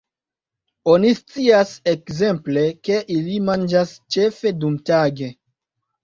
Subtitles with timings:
[0.91, 5.29] Oni scias ekzemple, ke ili manĝas ĉefe dumtage.